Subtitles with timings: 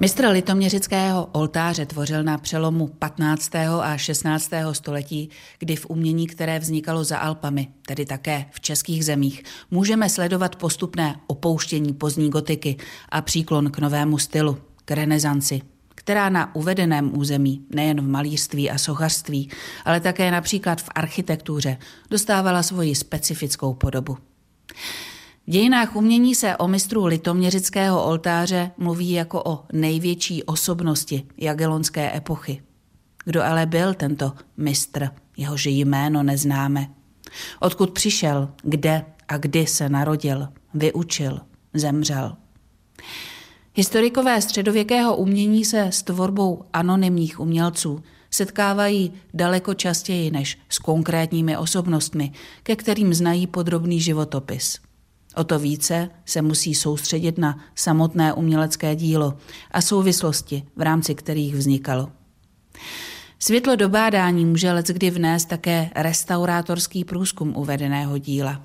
[0.00, 3.54] Mistr litoměřického oltáře tvořil na přelomu 15.
[3.82, 4.50] a 16.
[4.72, 10.56] století, kdy v umění, které vznikalo za Alpami, tedy také v českých zemích, můžeme sledovat
[10.56, 12.76] postupné opouštění pozdní gotiky
[13.08, 15.60] a příklon k novému stylu, k renesanci,
[15.94, 19.50] která na uvedeném území, nejen v malířství a sochařství,
[19.84, 21.76] ale také například v architektuře,
[22.10, 24.18] dostávala svoji specifickou podobu.
[25.46, 32.62] V dějinách umění se o mistru litoměřického oltáře mluví jako o největší osobnosti jagelonské epochy.
[33.24, 36.90] Kdo ale byl tento mistr, jehož jméno neznáme?
[37.60, 41.40] Odkud přišel, kde a kdy se narodil, vyučil,
[41.74, 42.36] zemřel?
[43.74, 52.32] Historikové středověkého umění se s tvorbou anonymních umělců setkávají daleko častěji než s konkrétními osobnostmi,
[52.62, 54.78] ke kterým znají podrobný životopis.
[55.34, 59.34] O to více se musí soustředit na samotné umělecké dílo
[59.70, 62.08] a souvislosti, v rámci kterých vznikalo.
[63.38, 68.62] Světlo do bádání může leckdy vnést také restaurátorský průzkum uvedeného díla.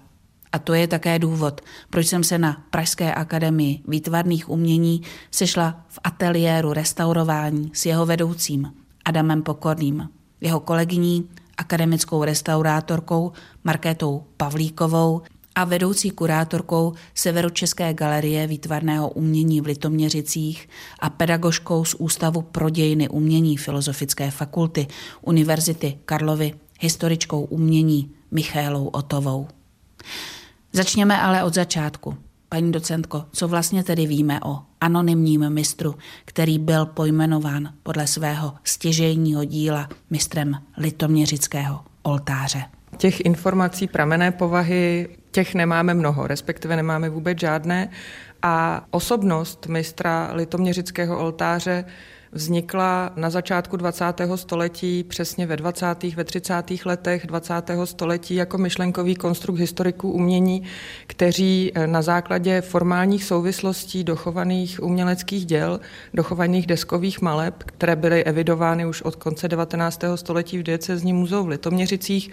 [0.52, 6.00] A to je také důvod, proč jsem se na Pražské akademii výtvarných umění sešla v
[6.04, 8.74] ateliéru restaurování s jeho vedoucím
[9.06, 10.10] Adamem Pokorným,
[10.42, 13.32] jeho kolegyní, akademickou restaurátorkou
[13.64, 15.22] Markétou Pavlíkovou
[15.56, 20.70] a vedoucí kurátorkou Severočeské galerie výtvarného umění v Litoměřicích
[21.00, 24.88] a pedagožkou z Ústavu pro dějiny umění Filozofické fakulty
[25.22, 29.48] Univerzity Karlovy, historičkou umění Michélou Otovou.
[30.74, 32.18] Začněme ale od začátku.
[32.50, 39.44] Paní docentko, co vlastně tedy víme o anonymním mistru, který byl pojmenován podle svého stěžejního
[39.46, 42.64] díla mistrem litoměřického oltáře?
[42.98, 47.90] Těch informací pramené povahy, těch nemáme mnoho, respektive nemáme vůbec žádné.
[48.42, 51.86] A osobnost mistra litoměřického oltáře
[52.32, 54.06] vznikla na začátku 20.
[54.36, 56.04] století, přesně ve 20.
[56.16, 56.54] ve 30.
[56.86, 57.54] letech 20.
[57.84, 60.64] století jako myšlenkový konstrukt historiků umění,
[61.08, 65.80] kteří eh, na základě formálních souvislostí dochovaných uměleckých děl,
[66.14, 70.02] dochovaných deskových maleb, které byly evidovány už od konce 19.
[70.16, 72.32] století v diecezním muzeu v Litoměřicích,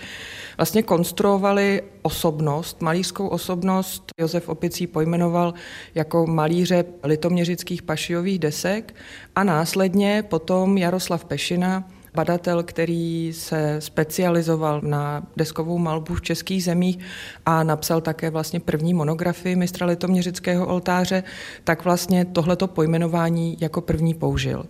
[0.56, 4.12] vlastně konstruovali osobnost, malířskou osobnost.
[4.20, 5.54] Josef Opicí pojmenoval
[5.94, 8.94] jako malíře litoměřických pašiových desek
[9.36, 16.98] a následně potom Jaroslav Pešina, badatel, který se specializoval na deskovou malbu v českých zemích
[17.46, 21.22] a napsal také vlastně první monografii mistra litoměřického oltáře,
[21.64, 24.66] tak vlastně tohleto pojmenování jako první použil.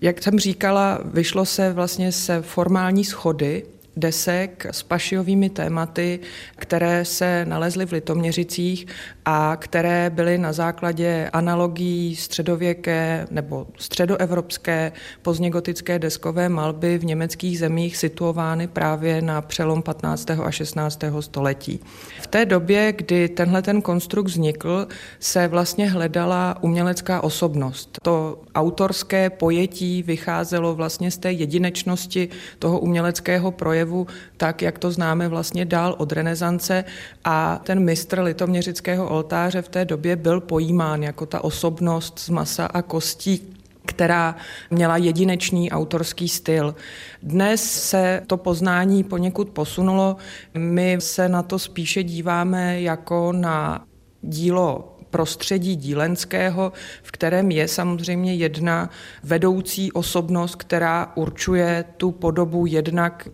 [0.00, 3.62] Jak jsem říkala, vyšlo se vlastně se formální schody
[4.00, 6.20] desek s pašiovými tématy,
[6.56, 8.86] které se nalezly v Litoměřicích
[9.24, 17.96] a které byly na základě analogií středověké nebo středoevropské pozdněgotické deskové malby v německých zemích
[17.96, 20.30] situovány právě na přelom 15.
[20.30, 21.04] a 16.
[21.20, 21.80] století.
[22.20, 24.88] V té době, kdy tenhle ten konstrukt vznikl,
[25.20, 27.98] se vlastně hledala umělecká osobnost.
[28.02, 32.28] To autorské pojetí vycházelo vlastně z té jedinečnosti
[32.58, 33.89] toho uměleckého projevu,
[34.36, 36.84] tak jak to známe vlastně dál od renesance
[37.24, 42.66] a ten mistr litoměřického oltáře v té době byl pojímán jako ta osobnost z masa
[42.66, 43.56] a kostí,
[43.86, 44.36] která
[44.70, 46.74] měla jedinečný autorský styl.
[47.22, 50.16] Dnes se to poznání poněkud posunulo.
[50.54, 53.84] My se na to spíše díváme jako na
[54.22, 58.90] dílo prostředí dílenského, v kterém je samozřejmě jedna
[59.22, 63.28] vedoucí osobnost, která určuje tu podobu jednak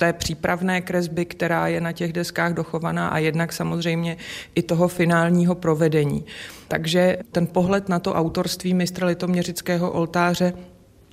[0.00, 4.16] té přípravné kresby, která je na těch deskách dochovaná a jednak samozřejmě
[4.54, 6.24] i toho finálního provedení.
[6.68, 10.52] Takže ten pohled na to autorství mistra litoměřického oltáře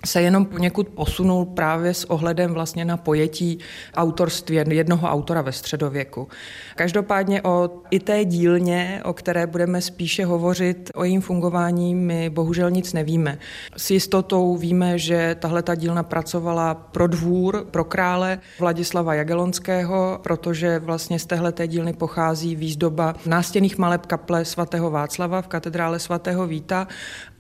[0.06, 3.59] se jenom poněkud posunul právě s ohledem vlastně na pojetí
[3.96, 6.28] autorství jednoho autora ve středověku.
[6.75, 12.72] Každopádně o i té dílně, o které budeme spíše hovořit, o jejím fungování my bohužel
[12.72, 13.38] nic nevíme.
[13.78, 20.80] S jistotou víme, že tahle ta dílna pracovala pro dvůr, pro krále Vladislava Jagelonského, protože
[20.80, 26.88] vlastně z téhle dílny pochází výzdoba nástěných maleb kaple svatého Václava v katedrále svatého Víta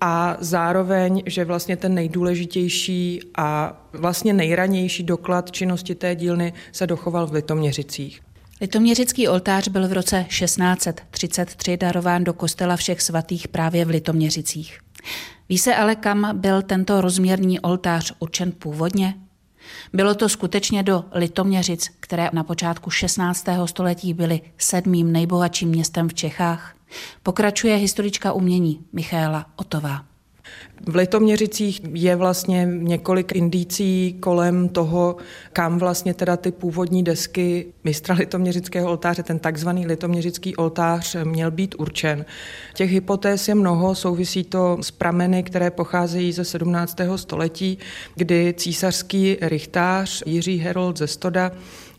[0.01, 7.27] a zároveň, že vlastně ten nejdůležitější a vlastně nejranější doklad činnosti té dílny se dochoval
[7.27, 8.21] v Litoměřicích.
[8.61, 14.79] Litoměřický oltář byl v roce 1633 darován do kostela všech svatých právě v Litoměřicích.
[15.49, 19.15] Ví se ale, kam byl tento rozměrný oltář určen původně?
[19.93, 23.45] Bylo to skutečně do Litoměřic, které na počátku 16.
[23.65, 26.76] století byly sedmým nejbohatším městem v Čechách?
[27.23, 30.05] Pokračuje historička umění Michála Otová.
[30.87, 35.15] V Litoměřicích je vlastně několik indicí kolem toho,
[35.53, 41.75] kam vlastně teda ty původní desky mistra litoměřického oltáře, ten takzvaný litoměřický oltář měl být
[41.77, 42.25] určen.
[42.73, 46.97] Těch hypotéz je mnoho, souvisí to s prameny, které pocházejí ze 17.
[47.15, 47.77] století,
[48.15, 51.51] kdy císařský rychtář Jiří Herold ze Stoda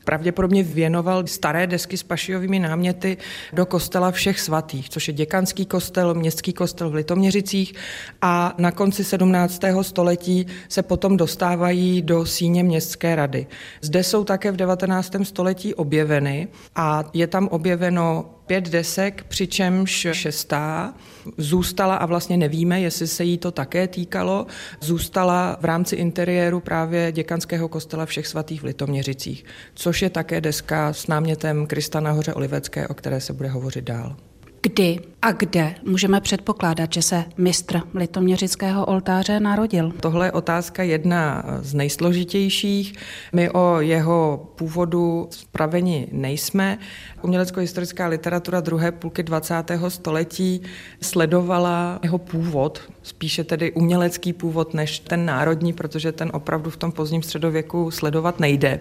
[0.09, 3.17] pravděpodobně věnoval staré desky s pašiovými náměty
[3.53, 7.75] do kostela všech svatých, což je děkanský kostel, městský kostel v Litoměřicích
[8.23, 9.61] a na konci 17.
[9.83, 13.47] století se potom dostávají do síně městské rady.
[13.81, 15.13] Zde jsou také v 19.
[15.23, 20.95] století objeveny a je tam objeveno pět desek, přičemž šestá
[21.37, 24.47] zůstala a vlastně nevíme, jestli se jí to také týkalo,
[24.81, 30.93] zůstala v rámci interiéru právě děkanského kostela všech svatých v Litoměřicích, což je také deska
[30.93, 34.17] s námětem Krista nahoře Olivecké, o které se bude hovořit dál.
[34.63, 39.93] Kdy a kde můžeme předpokládat, že se mistr litoměřického oltáře narodil?
[40.01, 42.95] Tohle je otázka jedna z nejsložitějších.
[43.33, 46.79] My o jeho původu spraveni nejsme.
[47.23, 49.55] Umělecko-historická literatura druhé půlky 20.
[49.89, 50.63] století
[51.03, 56.93] sledovala jeho původ, spíše tedy umělecký původ než ten národní, protože ten opravdu v tom
[56.93, 58.81] pozdním středověku sledovat nejde.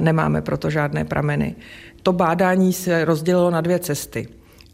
[0.00, 1.54] Nemáme proto žádné prameny.
[2.02, 4.28] To bádání se rozdělilo na dvě cesty.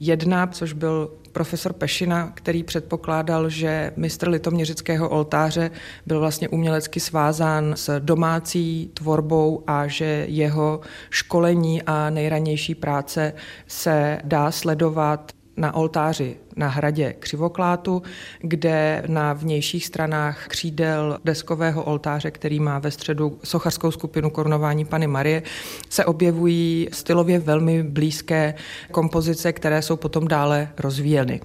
[0.06, 5.70] Jedna, což byl profesor Pešina, který předpokládal, že mistr litoměřického oltáře
[6.06, 10.80] byl vlastně umělecky svázán s domácí tvorbou a že jeho
[11.10, 13.32] školení a nejranější práce
[13.66, 18.02] se dá sledovat na oltáři na hradě Křivoklátu,
[18.40, 25.06] kde na vnějších stranách křídel deskového oltáře, který má ve středu sochařskou skupinu korunování Pany
[25.06, 25.42] Marie,
[25.88, 28.54] se objevují stylově velmi blízké
[28.90, 31.40] kompozice, které jsou potom dále rozvíjeny.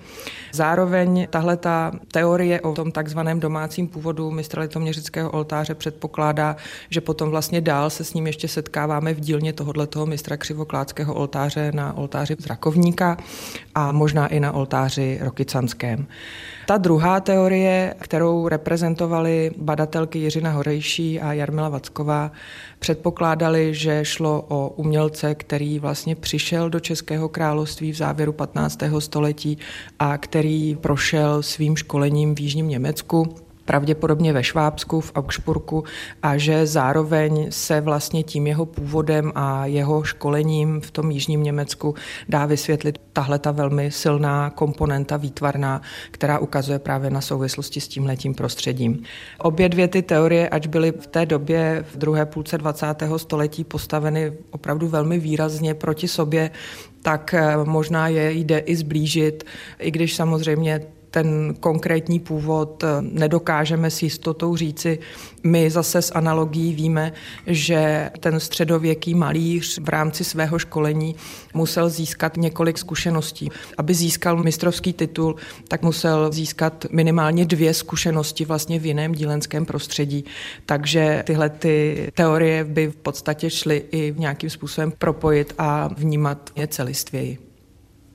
[0.52, 6.56] Zároveň tahle ta teorie o tom takzvaném domácím původu mistra litoměřického oltáře předpokládá,
[6.90, 11.72] že potom vlastně dál se s ním ještě setkáváme v dílně tohoto mistra křivokládského oltáře
[11.76, 13.18] na oltáři Zrakovníka
[13.76, 16.08] a možná i na oltáři oltáři Rokycanském.
[16.68, 22.32] Ta druhá teorie, kterou reprezentovali badatelky Jiřina Horejší a Jarmila Vacková,
[22.80, 28.80] předpokládali, že šlo o umělce, který vlastně přišel do Českého království v závěru 15.
[29.00, 29.58] století
[30.00, 33.36] a který prošel svým školením v Jižním Německu
[33.70, 35.84] pravděpodobně ve Švábsku, v Augsburgu
[36.24, 41.96] a že zároveň se vlastně tím jeho původem a jeho školením v tom jižním Německu
[42.30, 45.82] dá vysvětlit tahle ta velmi silná komponenta výtvarná,
[46.12, 49.04] která ukazuje právě na souvislosti s tím letím prostředím.
[49.38, 52.86] Obě dvě ty teorie, ať byly v té době v druhé půlce 20.
[53.18, 56.52] století postaveny opravdu velmi výrazně proti sobě,
[57.02, 59.44] tak eh, možná je jde i zblížit,
[59.80, 65.00] i když samozřejmě ten konkrétní původ eh, nedokážeme s jistotou říci.
[65.44, 67.14] My zase s analogií víme,
[67.48, 71.16] že ten středověký malíř v rámci svého školení
[71.54, 73.50] musel získat několik zkušeností.
[73.78, 75.36] Aby získal mistrovský titul,
[75.68, 80.26] tak musel získat minimálně dvě zkušenosti vlastně v jiném dílenském prostředí.
[80.66, 86.50] Takže tyhle ty teorie by v podstatě šly i v nějakým způsobem propojit a vnímat
[86.56, 87.49] je celistvěji.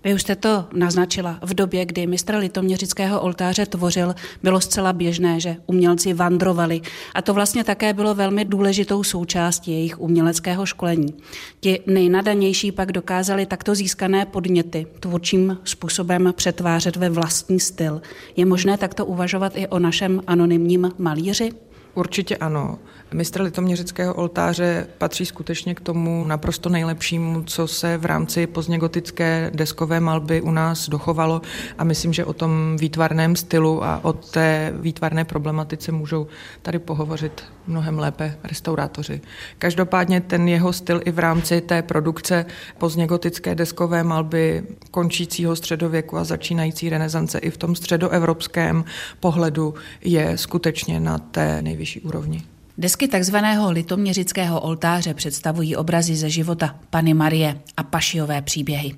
[0.04, 1.38] Vy už jste to naznačila.
[1.42, 6.80] V době, kdy mistr litoměřického oltáře tvořil, bylo zcela běžné, že umělci vandrovali.
[7.14, 11.14] A to vlastně také bylo velmi důležitou součástí jejich uměleckého školení.
[11.60, 18.02] Ti nejnadanější pak dokázali takto získané podněty tvůrčím způsobem přetvářet ve vlastní styl.
[18.36, 21.52] Je možné takto uvažovat i o našem anonymním malíři?
[21.94, 22.78] Určitě ano.
[23.14, 30.00] Mistr litoměřického oltáře patří skutečně k tomu naprosto nejlepšímu, co se v rámci pozdněgotické deskové
[30.00, 31.42] malby u nás dochovalo
[31.78, 36.26] a myslím, že o tom výtvarném stylu a o té výtvarné problematice můžou
[36.62, 39.20] tady pohovořit mnohem lépe restaurátoři.
[39.58, 42.46] Každopádně ten jeho styl i v rámci té produkce
[42.78, 48.84] pozdněgotické deskové malby končícího středověku a začínající renesance i v tom středoevropském
[49.20, 52.53] pohledu je skutečně na té nejvyšší úrovni.
[52.78, 58.94] Desky takzvaného litoměřického oltáře představují obrazy ze života Pany Marie a pašiové příběhy.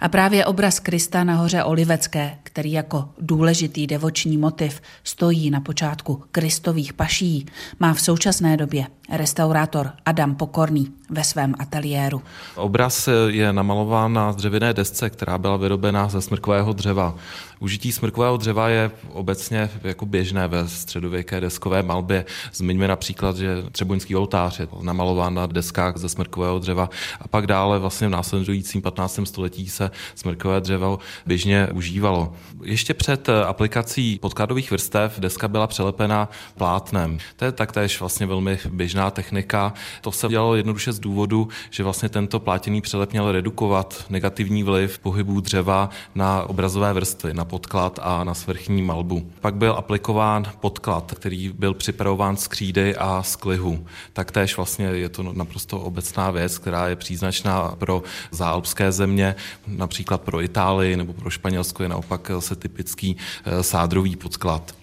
[0.00, 6.22] A právě obraz Krista na hoře Olivecké, který jako důležitý devoční motiv stojí na počátku
[6.32, 7.46] kristových paší,
[7.80, 12.22] má v současné době restaurátor Adam Pokorný ve svém ateliéru.
[12.56, 17.14] Obraz je namalován na dřevěné desce, která byla vyrobená ze smrkového dřeva.
[17.60, 22.24] Užití smrkového dřeva je obecně jako běžné ve středověké deskové malbě.
[22.52, 26.90] Zmiňme například, že Třeboňský oltář je namalován na deskách ze smrkového dřeva
[27.20, 29.20] a pak dále vlastně v následujícím 15.
[29.24, 32.32] století se smrkové dřevo běžně užívalo.
[32.62, 37.18] Ještě před aplikací podkladových vrstev deska byla přelepena plátnem.
[37.36, 39.72] To je taktéž vlastně velmi běžná technika.
[40.00, 44.98] To se dělalo jednoduše z důvodu, že vlastně tento plátěný přelep měl redukovat negativní vliv
[44.98, 49.30] pohybů dřeva na obrazové vrstvy, na podklad a na svrchní malbu.
[49.40, 53.86] Pak byl aplikován podklad, který byl připravován z křídy a z klihu.
[54.12, 59.34] Taktéž vlastně je to naprosto obecná věc, která je příznačná pro zálpské země,
[59.66, 64.74] například pro Itálii nebo pro Španělsko je naopak se typický eh, sádrový podklad.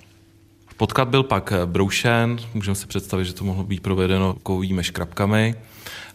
[0.77, 5.55] Podklad byl pak broušen, můžeme si představit, že to mohlo být provedeno kovovými škrabkami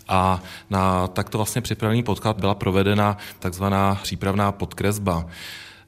[0.09, 5.27] a na takto vlastně připravený podklad byla provedena takzvaná přípravná podkresba.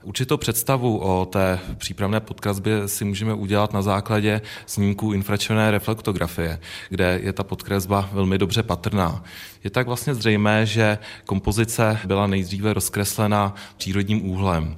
[0.04, 7.20] Určitou představu o té přípravné podkresbě si můžeme udělat na základě snímků infračervené reflektografie, kde
[7.22, 9.24] je ta podkresba velmi dobře patrná.
[9.64, 14.76] Je tak vlastně zřejmé, že kompozice byla nejdříve rozkreslena přírodním úhlem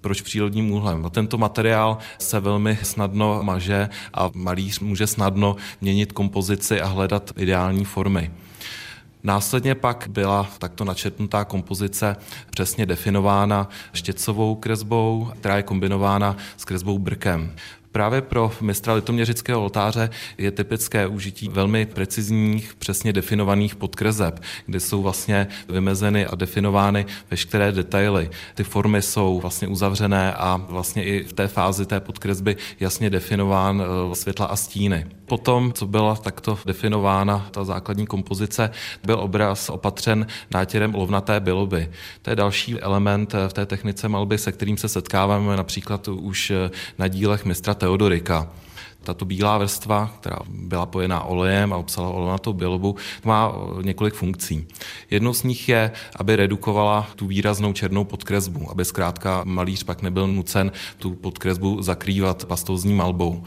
[0.00, 1.02] proč přírodním úhlem.
[1.02, 7.32] No, tento materiál se velmi snadno maže a malíř může snadno měnit kompozici a hledat
[7.36, 8.30] ideální formy.
[9.26, 12.16] Následně pak byla takto načetnutá kompozice
[12.50, 17.52] přesně definována štěcovou kresbou, která je kombinována s kresbou brkem.
[17.92, 25.02] Právě pro mistra litoměřického oltáře je typické užití velmi precizních, přesně definovaných podkreseb, kde jsou
[25.02, 28.30] vlastně vymezeny a definovány veškeré detaily.
[28.54, 33.82] Ty formy jsou vlastně uzavřené a vlastně i v té fázi té podkresby jasně definován
[33.82, 35.06] eh, světla a stíny.
[35.26, 38.70] Potom, co byla takto definována ta základní kompozice,
[39.04, 41.90] byl obraz opatřen nátěrem lovnaté biloby.
[42.22, 46.52] To je další element v té technice malby, se kterým se setkáváme například už
[46.98, 48.48] na dílech mistra Teodorika.
[49.02, 54.66] Tato bílá vrstva, která byla pojená olejem a obsala olejnatou bilobu, má několik funkcí.
[55.10, 60.28] Jednou z nich je, aby redukovala tu výraznou černou podkresbu, aby zkrátka malíř pak nebyl
[60.28, 63.44] nucen tu podkresbu zakrývat pastelzní malbou.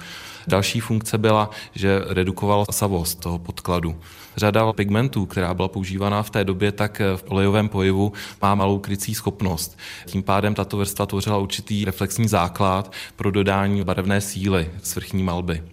[0.47, 3.95] Další funkce byla, že redukoval savost toho podkladu.
[4.39, 9.15] Řada pigmentů, která byla používaná v té době, tak v olejovém pojivu má malou krycí
[9.15, 9.79] schopnost.
[10.05, 15.63] Tím pádem tato vrstva tvořila určitý reflexní základ pro dodání barevné síly svrchní malby.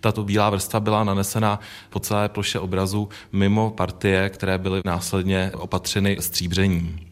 [0.00, 6.16] Tato bílá vrstva byla nanesena po celé ploše obrazu mimo partie, které byly následně opatřeny
[6.20, 7.11] stříbřením.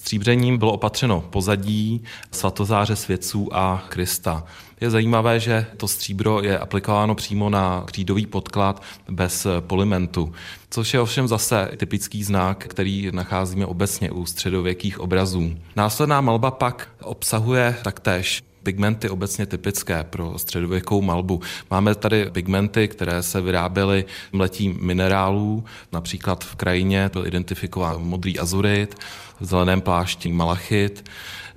[0.00, 4.44] Stříbřením bylo opatřeno pozadí, svatozáře svědců a Krista.
[4.80, 10.32] Je zajímavé, že to stříbro je aplikováno přímo na křídový podklad bez polimentu,
[10.70, 15.56] což je ovšem zase typický znak, který nacházíme obecně u středověkých obrazů.
[15.76, 21.40] Následná malba pak obsahuje taktéž pigmenty obecně typické pro středověkou malbu.
[21.70, 28.94] Máme tady pigmenty, které se vyráběly mletím minerálů, například v krajině byl identifikován modrý azurit,
[29.40, 31.04] v zeleném plášti malachit,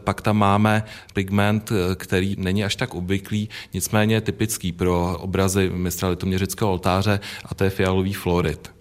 [0.03, 0.83] pak tam máme
[1.13, 7.63] pigment, který není až tak obvyklý, nicméně typický pro obrazy mistra litoměřického oltáře a to
[7.63, 8.71] je fialový florid.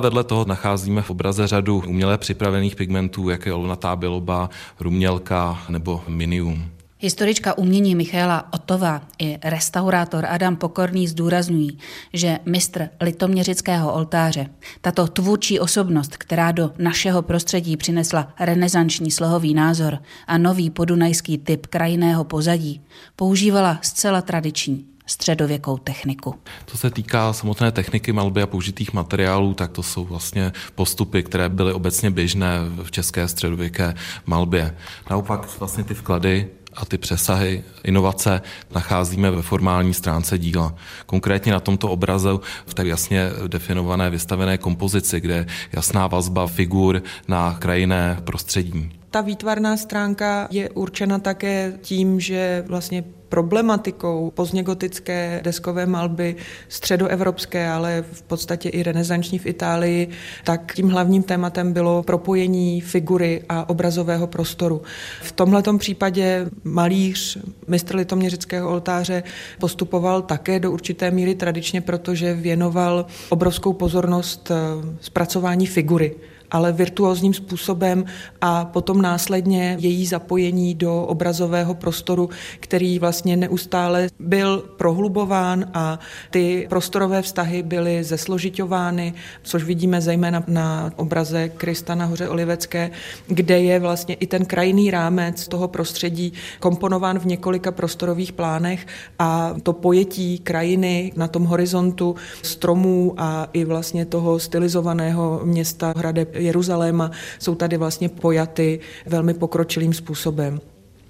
[0.00, 4.50] Vedle toho nacházíme v obraze řadu uměle připravených pigmentů, jako je olnatá biloba,
[4.80, 6.70] rumělka nebo minium.
[7.02, 11.78] Historička umění Michaela Otová i restaurátor Adam Pokorný zdůrazňují,
[12.12, 14.46] že mistr litoměřického oltáře,
[14.80, 21.66] tato tvůrčí osobnost, která do našeho prostředí přinesla renesanční slohový názor a nový podunajský typ
[21.66, 22.80] krajinného pozadí,
[23.16, 26.34] používala zcela tradiční středověkou techniku.
[26.66, 31.48] Co se týká samotné techniky malby a použitých materiálů, tak to jsou vlastně postupy, které
[31.48, 33.94] byly obecně běžné v české středověké
[34.26, 34.76] malbě.
[35.10, 38.42] Naopak vlastně ty vklady a ty přesahy, inovace
[38.74, 40.74] nacházíme ve formální stránce díla.
[41.06, 47.02] Konkrétně na tomto obrazu v tak jasně definované vystavené kompozici, kde je jasná vazba figur
[47.28, 48.90] na krajinné prostředí.
[49.10, 56.36] Ta výtvarná stránka je určena také tím, že vlastně problematikou pozdněgotické deskové malby
[56.68, 60.08] středoevropské, ale v podstatě i renesanční v Itálii,
[60.44, 64.82] tak tím hlavním tématem bylo propojení figury a obrazového prostoru.
[65.22, 69.22] V tomhletom případě malíř, mistr litoměřického oltáře,
[69.58, 74.54] postupoval také do určité míry tradičně, protože věnoval obrovskou pozornost eh,
[75.00, 76.14] zpracování figury
[76.50, 78.04] ale virtuózním způsobem
[78.40, 82.30] a potom následně její zapojení do obrazového prostoru,
[82.60, 85.98] který vlastně neustále byl prohlubován a
[86.30, 92.90] ty prostorové vztahy byly zesložitovány, což vidíme zejména na obraze Krista na hoře Olivecké,
[93.26, 98.86] kde je vlastně i ten krajný rámec toho prostředí komponován v několika prostorových plánech
[99.18, 106.26] a to pojetí krajiny na tom horizontu stromů a i vlastně toho stylizovaného města hrade
[106.40, 110.60] Jeruzaléma jsou tady vlastně pojaty velmi pokročilým způsobem.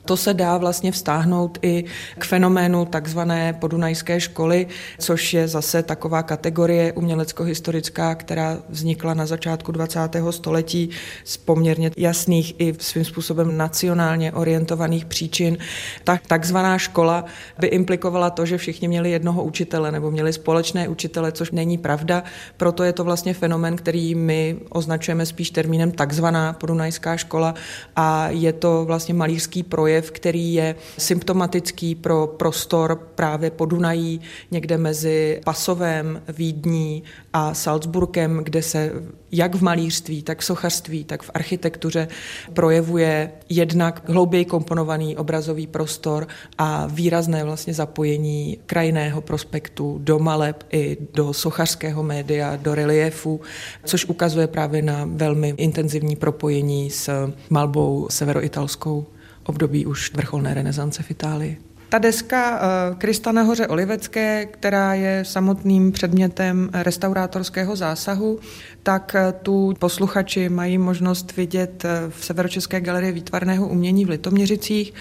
[0.05, 1.85] To se dá vlastně vztáhnout i
[2.19, 4.67] k fenoménu takzvané podunajské školy,
[4.99, 9.99] což je zase taková kategorie umělecko-historická, která vznikla na začátku 20.
[10.31, 10.91] století
[11.25, 15.59] z poměrně jasných i svým způsobem nacionálně orientovaných příčin.
[16.05, 17.25] Tak takzvaná škola
[17.59, 22.23] by implikovala to, že všichni měli jednoho učitele nebo měli společné učitele, což není pravda.
[22.57, 27.55] Proto je to vlastně fenomen, který my označujeme spíš termínem takzvaná podunajská škola
[27.97, 34.21] a je to vlastně malířský projev projev, který je symptomatický pro prostor právě Podunají,
[34.51, 38.93] někde mezi Pasovem, Vídní a Salzburkem, kde se
[39.33, 42.09] jak v malířství, tak v sochařství, tak v architektuře
[42.55, 46.27] projevuje jednak hlouběji komponovaný obrazový prostor
[46.59, 53.41] a výrazné vlastně zapojení krajného prospektu do maleb i do sochařského média, do reliefu,
[53.85, 59.07] což ukazuje právě na velmi intenzivní propojení s malbou severoitalskou
[59.51, 61.59] období už vrcholné renesance v Itálii.
[61.91, 68.39] Ta deska eh, Krista na hoře Olivecké, která je samotným předmětem restaurátorského zásahu,
[68.83, 74.95] tak eh, tu posluchači mají možnost vidět eh, v Severočeské galerii výtvarného umění v Litoměřicích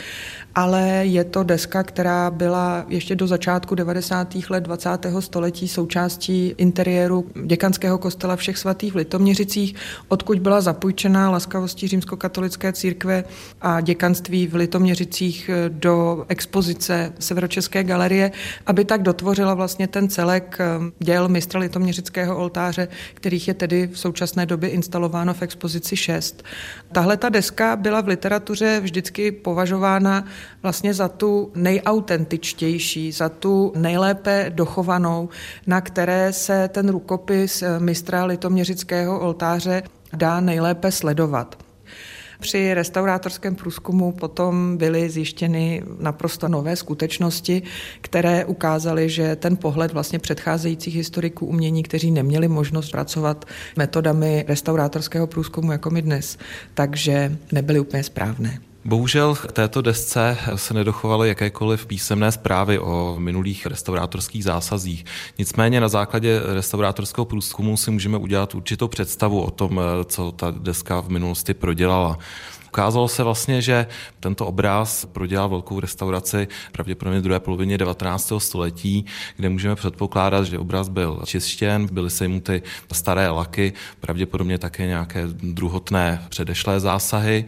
[0.60, 4.36] ale je to deska, která byla ještě do začátku 90.
[4.50, 4.90] let 20.
[5.20, 9.76] století součástí interiéru děkanského kostela všech svatých v Litoměřicích,
[10.08, 13.24] odkud byla zapůjčena laskavostí římskokatolické církve
[13.62, 18.32] a děkanství v Litoměřicích do expozice Severočeské galerie,
[18.66, 20.66] aby tak dotvořila vlastně ten celek eh,
[21.00, 26.44] děl mistra Litoměřického oltáře, kterých je tedy v současné době instalováno v expozici 6.
[26.92, 30.26] Tahle ta deska byla v literatuře vždycky považována
[30.64, 35.30] vlastně za tu nejautentičtější, za tu nejlépe dochovanou,
[35.68, 41.58] na které se ten rukopis mistra litoměřického oltáře dá nejlépe sledovat.
[42.40, 47.62] Při restaurátorském průzkumu potom byly zjištěny naprosto nové skutečnosti,
[48.02, 55.28] které ukázaly, že ten pohled vlastně předcházejících historiků umění, kteří neměli možnost pracovat metodami restaurátorského
[55.28, 56.38] průzkumu jako my dnes,
[56.74, 58.60] takže nebyly úplně správné.
[58.90, 65.06] Bohužel k této desce se nedochovaly jakékoliv písemné zprávy o minulých restaurátorských zásazích.
[65.38, 71.02] Nicméně na základě restaurátorského průzkumu si můžeme udělat určitou představu o tom, co ta deska
[71.02, 72.18] v minulosti prodělala.
[72.68, 73.88] Ukázalo se vlastně, že
[74.20, 78.34] tento obraz prodělal velkou restauraci pravděpodobně v druhé polovině 19.
[78.38, 79.06] století,
[79.38, 86.26] kde můžeme předpokládat, že obraz byl čištěn, byly sejmuty staré laky, pravděpodobně také nějaké druhotné
[86.30, 87.46] předešlé zásahy.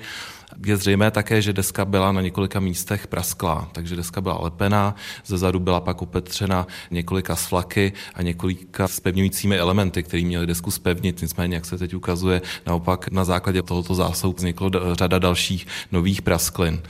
[0.66, 5.38] Je zřejmé také, že deska byla na několika místech prasklá, takže deska byla lepená, ze
[5.38, 11.22] zadu byla pak upetřena několika sflaky a několika spevňujícími elementy, které měly desku spevnit.
[11.22, 16.82] Nicméně, jak se teď ukazuje, naopak na základě tohoto zásahu vzniklo řada dalších nových prasklin.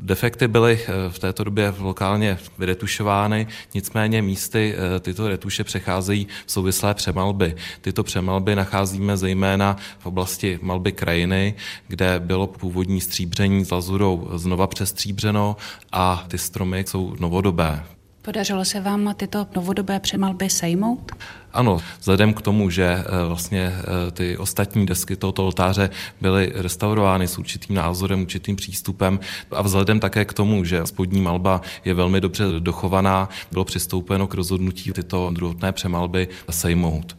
[0.00, 6.52] Defekty byly eh, v této době lokálně vyretušovány, nicméně místy eh, tyto retuše přecházejí v
[6.52, 7.56] souvislé přemalby.
[7.80, 11.54] Tyto přemalby nacházíme zejména v oblasti malby krajiny,
[11.88, 15.56] kde bylo původní stříbření s lazurou znova přestříbřeno
[15.92, 17.95] a ty stromy jsou novodobé.
[18.26, 21.12] Podařilo se vám tyto novodobé přemalby sejmout?
[21.52, 27.28] Ano, vzhledem k tomu, že eh, vlastně eh, ty ostatní desky tohoto oltáře byly restaurovány
[27.28, 32.20] s určitým názorem, určitým přístupem a vzhledem také k tomu, že spodní malba je velmi
[32.20, 37.16] dobře dochovaná, bylo přistoupeno k rozhodnutí tyto druhotné přemalby sejmout.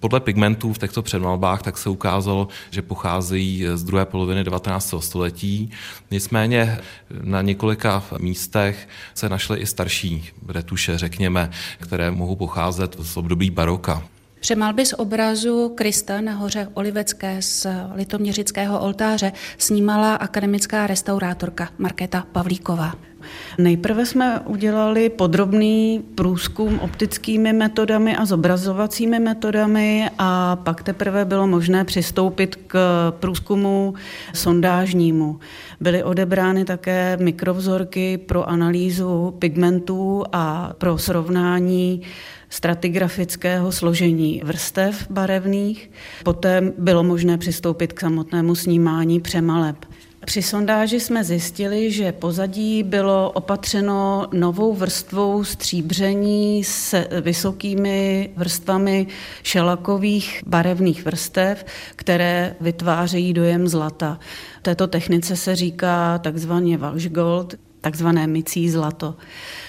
[0.00, 4.94] Podle pigmentů v těchto předmalbách tak se ukázalo, že pocházejí z druhé poloviny 19.
[4.98, 5.70] století.
[6.10, 6.78] Nicméně
[7.22, 14.02] na několika místech se našly i starší retuše, řekněme, které mohou pocházet z období baroka.
[14.40, 23.09] Přemalby z obrazu Krista na hoře Olivecké z litoměřického oltáře snímala akademická restaurátorka Markéta Pavlíková.
[23.58, 31.84] Nejprve jsme udělali podrobný průzkum optickými metodami a zobrazovacími metodami a pak teprve bylo možné
[31.84, 32.76] přistoupit k
[33.20, 33.94] průzkumu
[34.34, 35.38] sondážnímu.
[35.80, 42.02] Byly odebrány také mikrovzorky pro analýzu pigmentů a pro srovnání
[42.50, 45.90] stratigrafického složení vrstev barevných.
[46.24, 49.76] Poté bylo možné přistoupit k samotnému snímání přemaleb.
[50.24, 59.06] Při sondáži jsme zjistili, že pozadí bylo opatřeno novou vrstvou stříbření s vysokými vrstvami
[59.42, 61.64] šelakových barevných vrstev,
[61.96, 64.18] které vytvářejí dojem zlata.
[64.62, 69.14] Této technice se říká takzvaně Walshgold, takzvané mycí zlato.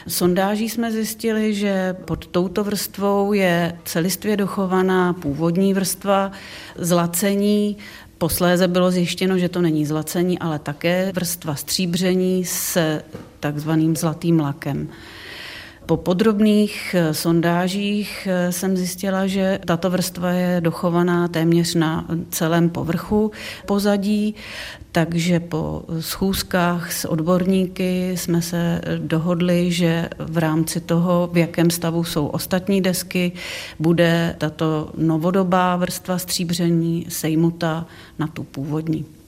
[0.08, 6.32] Sondáží jsme zjistili, že pod touto vrstvou je celistvě dochovaná původní vrstva
[6.76, 7.78] zlacení
[8.22, 12.78] Posléze bylo zjištěno, že to není zlacení, ale také vrstva stříbření s
[13.40, 14.90] takzvaným zlatým lakem.
[15.86, 22.70] Po podrobných eh, sondážích eh, jsem zjistila, že tato vrstva je dochovaná téměř na celém
[22.70, 23.32] povrchu
[23.66, 24.36] pozadí,
[24.92, 32.04] takže po schůzkách s odborníky jsme se dohodli, že v rámci toho, v jakém stavu
[32.04, 33.32] jsou ostatní desky,
[33.80, 37.86] bude tato novodobá vrstva stříbření sejmuta
[38.20, 39.21] na tu původní.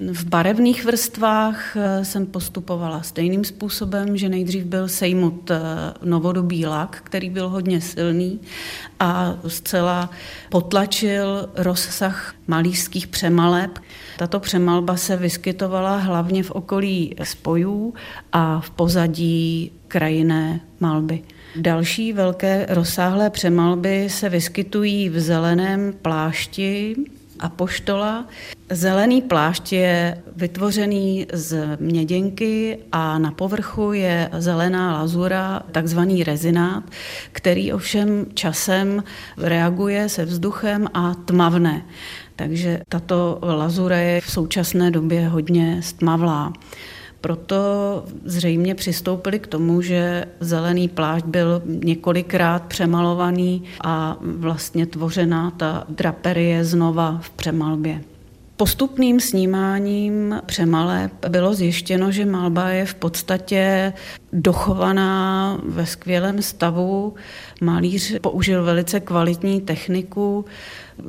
[0.00, 5.58] V barevných vrstvách eh, jsem postupovala stejným způsobem, že nejdřív byl sejmut eh,
[6.02, 8.40] novodobý lak, který byl hodně silný
[9.00, 10.10] a zcela
[10.50, 13.78] potlačil rozsah malířských přemaleb.
[14.18, 17.94] Tato přemalba se vyskytovala hlavně v okolí spojů
[18.32, 21.22] a v pozadí krajinné malby.
[21.56, 26.96] Další velké rozsáhlé přemalby se vyskytují v zeleném plášti
[27.40, 28.26] a poštola.
[28.70, 36.84] Zelený plášť je vytvořený z měděnky a na povrchu je zelená lazura, takzvaný rezinát,
[37.32, 39.04] který ovšem časem
[39.38, 41.82] reaguje se vzduchem a tmavne.
[42.36, 46.52] Takže tato lazura je v současné době hodně stmavlá.
[47.24, 47.56] Proto
[48.24, 56.64] zřejmě přistoupili k tomu, že zelený plášť byl několikrát přemalovaný a vlastně tvořená ta draperie
[56.64, 58.00] znova v přemalbě.
[58.56, 63.92] Postupným snímáním přemaleb bylo zjištěno, že malba je v podstatě
[64.32, 67.14] dochovaná ve skvělém stavu.
[67.60, 70.44] Malíř použil velice kvalitní techniku.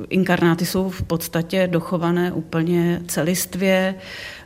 [0.08, 3.94] Inkarnáty jsou v podstatě dochované úplně celistvě.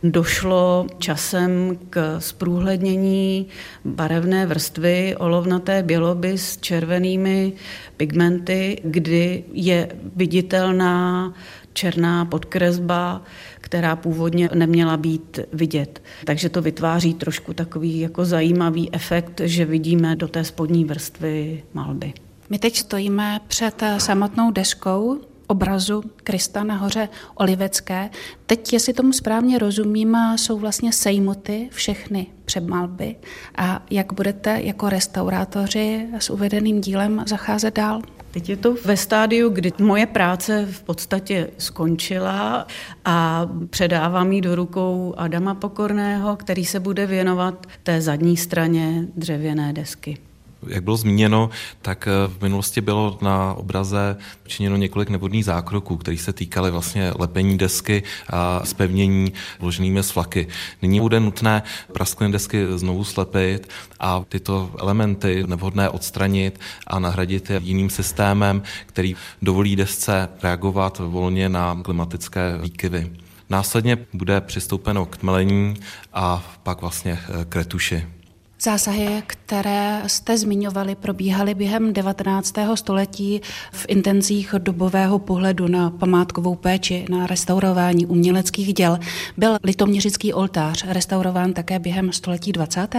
[0.02, 3.46] Došlo časem k zprůhlednění
[3.84, 7.52] barevné vrstvy olovnaté běloby s červenými
[7.96, 11.34] pigmenty, kdy je viditelná
[11.72, 13.22] černá podkresba,
[13.60, 16.02] která původně neměla být vidět.
[16.24, 22.12] Takže to vytváří trošku takový jako zajímavý efekt, že vidíme do té spodní vrstvy malby.
[22.50, 28.10] My teď stojíme před samotnou deskou obrazu Krista na hoře Olivecké.
[28.46, 33.16] Teď, jestli tomu správně rozumím, jsou vlastně sejmuty všechny přemalby.
[33.56, 38.02] A jak budete jako restaurátoři s uvedeným dílem zacházet dál?
[38.30, 42.66] Teď je to ve stádiu, kdy moje práce v podstatě skončila
[43.04, 49.72] a předávám ji do rukou Adama Pokorného, který se bude věnovat té zadní straně dřevěné
[49.72, 50.29] desky.
[50.66, 51.50] Jak bylo zmíněno,
[51.82, 57.12] tak eh, v minulosti bylo na obraze učiněno několik nevodných zákroků, které se týkaly vlastně
[57.18, 60.48] lepení desky a spevnění vloženými flaky.
[60.82, 63.68] Nyní bude nutné prasklené desky znovu slepit
[64.00, 71.48] a tyto elementy nevhodné odstranit a nahradit je jiným systémem, který dovolí desce reagovat volně
[71.48, 73.10] na klimatické výkyvy.
[73.50, 75.76] Následně bude přistoupeno k tmelení
[76.12, 78.19] a pak vlastně eh, k retuši.
[78.62, 82.54] Zásahy, které jste zmiňovali, probíhaly během 19.
[82.74, 83.40] století
[83.72, 88.98] v intenzích dobového pohledu na památkovou péči, na restaurování uměleckých děl.
[89.36, 92.96] Byl litoměřický oltář restaurován také během století 20.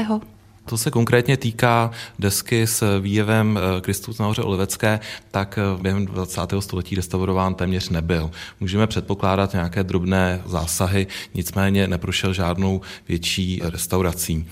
[0.65, 4.99] To se konkrétně týká desky s výjevem eh, Kristus nahoře Olivecké,
[5.31, 6.41] tak eh, během 20.
[6.59, 8.31] století restaurován téměř nebyl.
[8.59, 14.47] Můžeme předpokládat nějaké drobné zásahy, nicméně neprošel žádnou větší restaurací.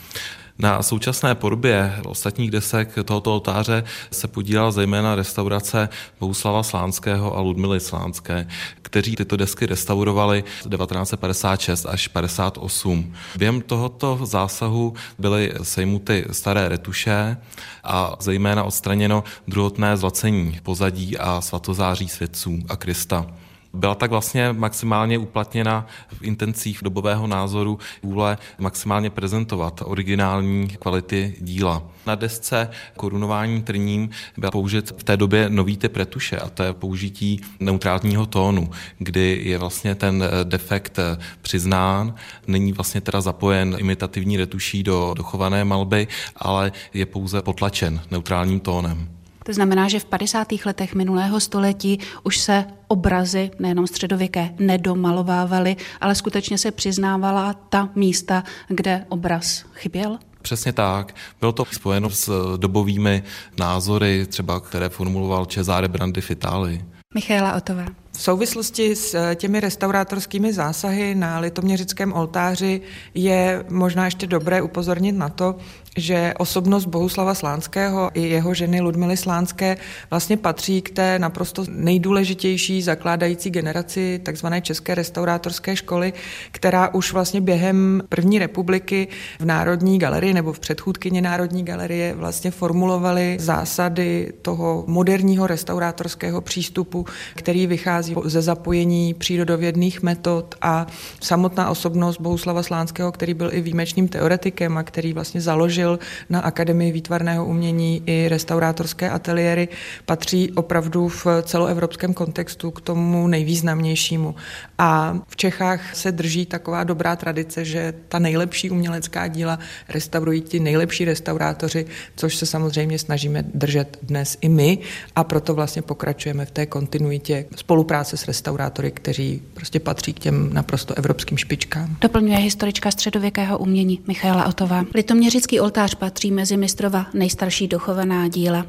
[0.61, 7.79] Na současné podobě ostatních desek tohoto oltáře se podílala zejména restaurace Bohuslava Slánského a Ludmily
[7.79, 8.47] Slánské,
[8.81, 13.13] kteří tyto desky restaurovali 1956 až 58.
[13.37, 17.37] Během tohoto zásahu byly sejmuty staré retuše
[17.83, 23.25] a zejména odstraněno druhotné zlacení pozadí a svatozáří svědců a Krista.
[23.73, 31.83] Byla tak vlastně maximálně uplatněna v intencích dobového názoru vůle maximálně prezentovat originální kvality díla.
[32.05, 36.73] Na desce korunování trním byl použit v té době nový typ retuše a to je
[36.73, 40.99] použití neutrálního tónu, kdy je vlastně ten defekt
[41.41, 42.15] přiznán,
[42.47, 49.18] není vlastně teda zapojen imitativní retuší do dochované malby, ale je pouze potlačen neutrálním tónem.
[49.49, 50.47] To znamená, že v 50.
[50.65, 58.43] letech minulého století už se obrazy, nejenom středověké, nedomalovávaly, ale skutečně se přiznávala ta místa,
[58.67, 60.17] kde obraz chyběl?
[60.41, 61.15] Přesně tak.
[61.39, 63.23] Bylo to spojeno s dobovými
[63.59, 66.85] názory, třeba které formuloval Cesare Brandi v Itálii.
[67.13, 67.85] Michaela Otová.
[68.19, 72.81] V souvislosti s eh, těmi restaurátorskými zásahy na litoměřickém oltáři
[73.13, 75.55] je možná ještě dobré upozornit na to,
[75.97, 79.77] že osobnost Bohuslava Slánského i jeho ženy Ludmily Slánské
[80.09, 86.13] vlastně patří k té naprosto nejdůležitější zakládající generaci takzvané České restaurátorské školy,
[86.51, 89.07] která už vlastně během první republiky
[89.39, 97.05] v Národní galerii nebo v předchůdkyně Národní galerie vlastně formulovali zásady toho moderního restaurátorského přístupu,
[97.35, 100.87] který vychází ze zapojení přírodovědných metod a
[101.21, 106.39] samotná osobnost Bohuslava Slánského, který byl i výjimečným teoretikem a který vlastně založil založil na
[106.39, 109.67] Akademii výtvarného umění i restaurátorské ateliéry,
[110.05, 114.35] patří opravdu v celoevropském kontextu k tomu nejvýznamnějšímu.
[114.77, 120.59] A v Čechách se drží taková dobrá tradice, že ta nejlepší umělecká díla restaurují ti
[120.59, 124.77] nejlepší restaurátoři, což se samozřejmě snažíme držet dnes i my
[125.15, 130.53] a proto vlastně pokračujeme v té kontinuitě spolupráce s restaurátory, kteří prostě patří k těm
[130.53, 131.97] naprosto evropským špičkám.
[132.01, 134.85] Doplňuje historička středověkého umění Michaela Otová.
[134.95, 138.65] Litoměřický oltář patří mezi mistrova nejstarší dochovaná díla.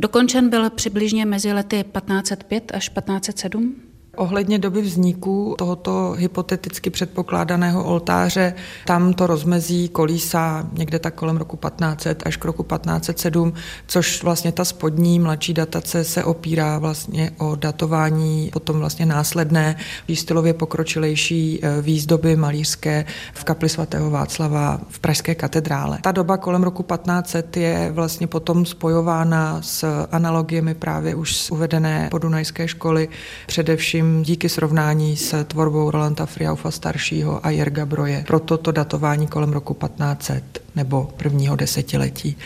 [0.00, 3.93] Dokončen byl přibližně mezi lety 1505 až 1507.
[4.16, 8.54] Ohledně doby vzniku tohoto hypoteticky předpokládaného oltáře,
[8.86, 13.52] tam to rozmezí kolísa někde tak kolem roku 1500 až k roku 1507,
[13.86, 19.76] což vlastně ta spodní mladší datace se opírá vlastně o datování potom vlastně následné
[20.08, 25.98] výstylově pokročilejší eh, výzdoby malířské v kapli svatého Václava v Pražské katedrále.
[26.02, 32.68] Ta doba kolem roku 1500 je vlastně potom spojována s analogiemi právě už uvedené podunajské
[32.68, 33.08] školy,
[33.46, 38.24] především především díky srovnání s tvorbou Rolanda Friaufa staršího a Jerga Broje.
[38.26, 42.36] Proto to datování kolem roku 1500 nebo prvního desetiletí.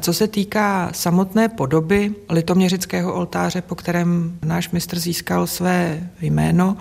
[0.00, 6.76] Co se týká samotné podoby litoměřického oltáře, po kterém náš mistr získal své jméno,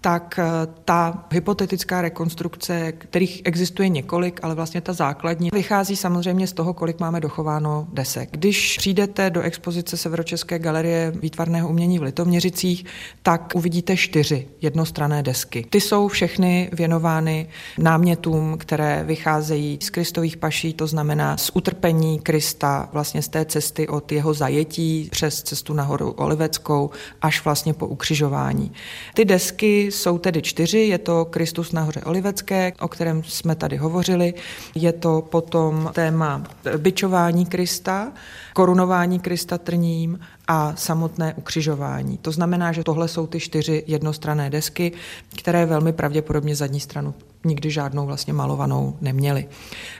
[0.00, 0.44] tak eh,
[0.84, 7.00] ta hypotetická rekonstrukce, kterých existuje několik, ale vlastně ta základní, vychází samozřejmě z toho, kolik
[7.00, 8.28] máme dochováno desek.
[8.32, 12.84] Když přijdete do expozice Severočeské galerie výtvarného umění v Litoměřicích,
[13.22, 15.66] tak uvidíte čtyři jednostrané desky.
[15.70, 22.88] Ty jsou všechny věnovány námětům, které vycházejí z kristových paší, to znamená z utrpení Krista,
[22.92, 26.90] vlastně z té cesty od jeho zajetí přes cestu nahoru Oliveckou
[27.22, 28.72] až vlastně po ukřižování.
[29.14, 30.78] Ty desky jsou tedy čtyři.
[30.78, 34.34] Je to Kristus nahoře Olivecké, o kterém jsme tady hovořili.
[34.74, 36.42] Je to potom téma
[36.76, 38.12] byčování Krista,
[38.54, 40.18] korunování Krista trním
[40.52, 42.18] a samotné ukřižování.
[42.18, 44.92] To znamená, že tohle jsou ty čtyři jednostrané desky,
[45.38, 49.48] které velmi pravděpodobně zadní stranu nikdy žádnou vlastně malovanou neměli.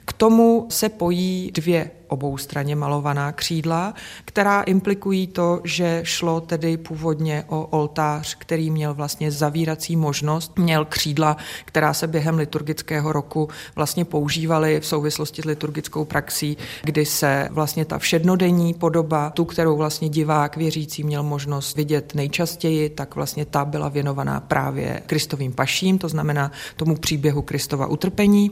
[0.05, 6.77] K tomu se pojí dvě obou straně malovaná křídla, která implikují to, že šlo tedy
[6.77, 13.49] původně o oltář, který měl vlastně zavírací možnost, měl křídla, která se během liturgického roku
[13.77, 19.77] vlastně používaly v souvislosti s liturgickou praxí, kdy se vlastně ta všednodenní podoba, tu, kterou
[19.77, 20.09] vlastně
[20.41, 26.09] divák věřící měl možnost vidět nejčastěji, tak vlastně ta byla věnovaná právě Kristovým paším, to
[26.09, 28.51] znamená tomu příběhu Kristova utrpení.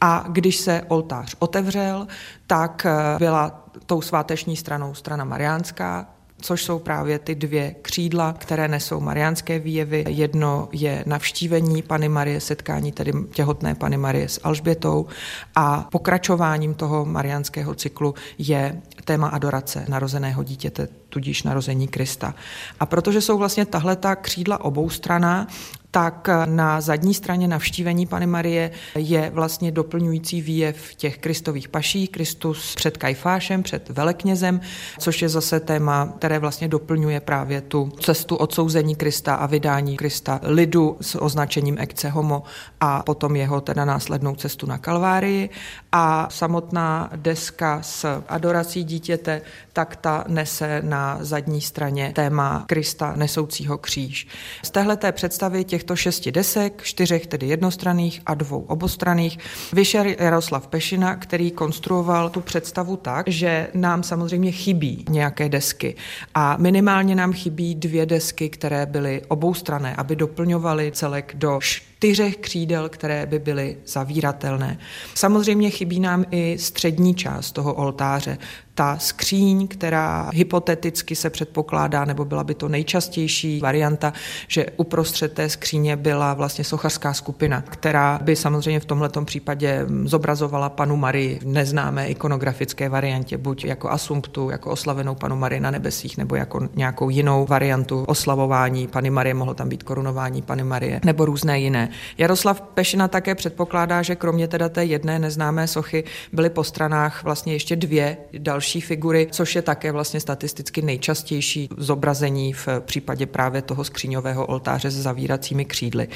[0.00, 2.06] A když se oltář otevřel,
[2.46, 6.06] tak eh, byla tou sváteční stranou strana mariánská,
[6.40, 10.04] což jsou právě ty dvě křídla, které nesou mariánské výjevy.
[10.08, 15.06] Jedno je navštívení Pany Marie, setkání tedy těhotné Pany Marie s Alžbětou
[15.54, 22.34] a pokračováním toho mariánského cyklu je téma adorace narozeného dítěte, tudíž narození Krista.
[22.80, 25.46] A protože jsou vlastně tahle ta křídla obou strana,
[25.90, 32.74] tak na zadní straně navštívení Pany Marie je vlastně doplňující výjev těch kristových paší, Kristus
[32.74, 34.60] před Kajfášem, před veleknězem,
[34.98, 40.40] což je zase téma, které vlastně doplňuje právě tu cestu odsouzení Krista a vydání Krista
[40.42, 42.42] lidu s označením ekce homo
[42.80, 45.50] a potom jeho teda následnou cestu na Kalvárii.
[45.92, 53.78] A samotná deska s adorací dítěte, tak ta nese na zadní straně téma Krista nesoucího
[53.78, 54.26] kříž.
[54.64, 59.38] Z téhleté představy těchto šesti desek, čtyřech tedy jednostranných a dvou obostraných,
[59.72, 65.94] vyšel Jaroslav Pešina, který konstruoval tu představu tak, že nám samozřejmě chybí nějaké desky.
[66.34, 71.60] A minimálně nám chybí dvě desky, které byly oboustrané, aby doplňovaly celek do
[72.00, 74.78] čtyřech křídel, které by byly zavíratelné.
[75.14, 78.38] Samozřejmě chybí nám i střední část toho oltáře
[78.80, 84.12] ta skříň, která hypoteticky se předpokládá, nebo byla by to nejčastější varianta,
[84.48, 90.68] že uprostřed té skříně byla vlastně sochařská skupina, která by samozřejmě v tomto případě zobrazovala
[90.68, 96.18] panu Marii v neznámé ikonografické variantě, buď jako asumptu, jako oslavenou panu Marii na nebesích,
[96.18, 101.24] nebo jako nějakou jinou variantu oslavování Pany Marie, mohlo tam být korunování Pany Marie, nebo
[101.24, 101.89] různé jiné.
[102.18, 107.52] Jaroslav Pešina také předpokládá, že kromě teda té jedné neznámé sochy byly po stranách vlastně
[107.52, 113.84] ještě dvě další figury, což je také vlastně statisticky nejčastější zobrazení v případě právě toho
[113.84, 116.08] skříňového oltáře s zavíracími křídly.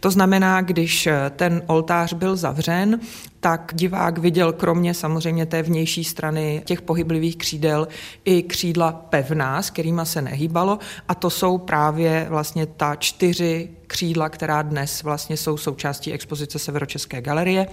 [0.00, 3.00] To znamená, když ten oltář byl zavřen,
[3.40, 7.88] tak divák viděl kromě samozřejmě té vnější strany těch pohyblivých křídel
[8.24, 10.78] i křídla pevná, s kterými se nehýbalo.
[11.08, 17.22] A to jsou právě vlastně ta čtyři křídla, která dnes vlastně jsou součástí expozice Severočeské
[17.22, 17.66] galerie.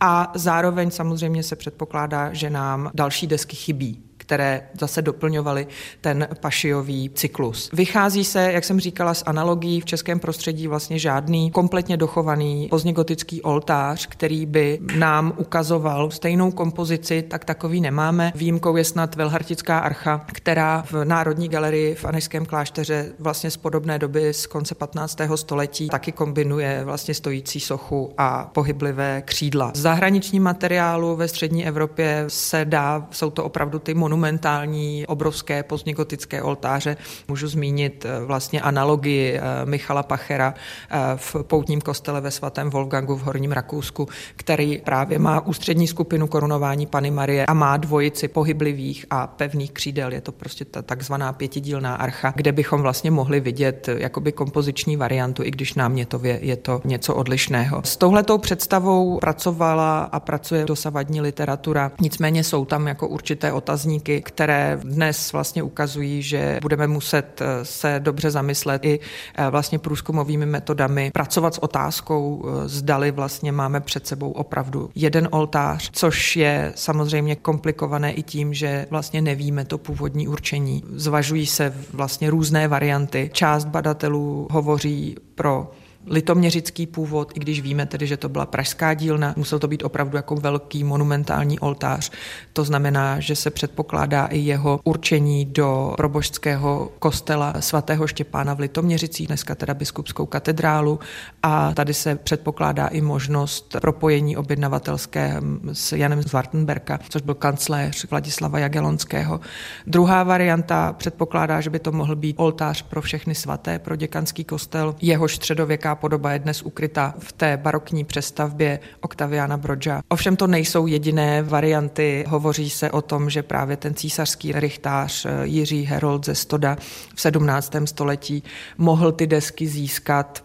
[0.00, 5.66] A zároveň samozřejmě se předpokládá, že nám další desky chybí které zase doplňovaly
[6.00, 7.70] ten pašiový cyklus.
[7.72, 13.42] Vychází se, jak jsem říkala, z analogií v českém prostředí vlastně žádný kompletně dochovaný pozdněgotický
[13.42, 18.32] oltář, který by nám ukazoval stejnou kompozici, tak takový nemáme.
[18.34, 23.98] Výjimkou je snad Velhartická archa, která v Národní galerii v Anešském klášteře vlastně z podobné
[23.98, 25.18] doby z konce 15.
[25.34, 29.72] století taky kombinuje vlastně stojící sochu a pohyblivé křídla.
[29.74, 35.62] Z zahraničním materiálu ve střední Evropě se dá, jsou to opravdu ty monumenty, monumentální, obrovské
[35.62, 36.96] pozdněgotické oltáře.
[37.28, 43.16] Můžu zmínit eh, vlastně analogii eh, Michala Pachera eh, v poutním kostele ve svatém Wolfgangu
[43.16, 49.06] v Horním Rakousku, který právě má ústřední skupinu korunování Pany Marie a má dvojici pohyblivých
[49.10, 50.12] a pevných křídel.
[50.12, 55.42] Je to prostě ta takzvaná pětidílná archa, kde bychom vlastně mohli vidět jakoby kompoziční variantu,
[55.42, 57.82] i když námětově je to něco odlišného.
[57.84, 64.22] S touhletou představou pracovala a pracuje dosavadní literatura, nicméně jsou tam jako určité otazníky otazníky,
[64.22, 69.00] které dnes vlastně ukazují, že budeme muset eh, se dobře zamyslet i
[69.34, 75.28] eh, vlastně průzkumovými metodami, pracovat s otázkou, eh, zdali vlastně máme před sebou opravdu jeden
[75.30, 80.82] oltář, což je samozřejmě komplikované i tím, že vlastně nevíme to původní určení.
[80.94, 83.30] Zvažují se vlastně různé varianty.
[83.32, 85.70] Část badatelů hovoří pro
[86.06, 90.16] litoměřický původ, i když víme tedy, že to byla pražská dílna, musel to být opravdu
[90.16, 92.10] jako velký monumentální oltář.
[92.52, 99.26] To znamená, že se předpokládá i jeho určení do probožského kostela svatého Štěpána v Litoměřicích,
[99.26, 100.98] dneska teda biskupskou katedrálu
[101.42, 105.40] a tady se předpokládá i možnost propojení objednavatelské
[105.72, 109.40] s Janem z Wartenberka, což byl kancléř Vladislava Jagelonského.
[109.86, 114.94] Druhá varianta předpokládá, že by to mohl být oltář pro všechny svaté, pro děkanský kostel,
[115.00, 120.02] jehož středověká podoba je dnes ukryta v té barokní přestavbě Octaviana Brodža.
[120.08, 122.24] Ovšem to nejsou jediné varianty.
[122.28, 126.76] Hovoří se o tom, že právě ten císařský rychtář eh, Jiří Herold ze Stoda
[127.14, 127.72] v 17.
[127.84, 128.42] století
[128.78, 130.44] mohl ty desky získat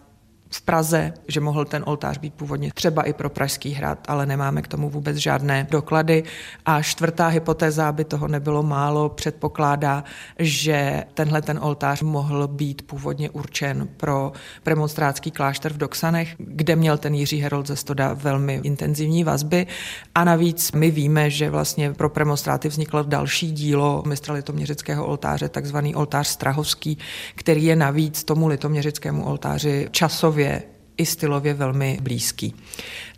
[0.50, 4.62] v Praze, že mohl ten oltář být původně třeba i pro Pražský hrad, ale nemáme
[4.62, 6.22] k tomu vůbec žádné doklady.
[6.66, 10.04] A čtvrtá hypotéza, aby toho nebylo málo, předpokládá,
[10.38, 14.32] že tenhle ten oltář mohl být původně určen pro
[14.62, 19.66] premonstrátský klášter v Doksanech, kde měl ten Jiří Herold ze Stoda velmi intenzivní vazby.
[20.14, 25.94] A navíc my víme, že vlastně pro premonstráty vzniklo další dílo mistra litoměřického oltáře, takzvaný
[25.94, 26.98] oltář Strahovský,
[27.34, 30.62] který je navíc tomu litoměřickému oltáři časově časově
[30.96, 32.54] i stylově velmi blízký.